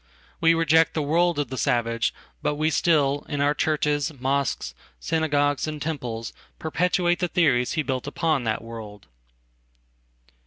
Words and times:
We 0.39 0.55
reject 0.55 0.95
the 0.95 1.03
world 1.03 1.37
of 1.37 1.49
the 1.49 1.59
savage; 1.59 2.11
but 2.41 2.55
we 2.55 2.71
still, 2.71 3.23
in 3.29 3.39
ourchurches, 3.39 4.11
mosques, 4.19 4.73
synagogues 4.99 5.67
and 5.67 5.79
temples, 5.79 6.33
perpetuate 6.57 7.19
the 7.19 7.29
theorieshe 7.29 7.85
built 7.85 8.07
upon 8.07 8.43
that 8.45 8.63
world. 8.63 9.05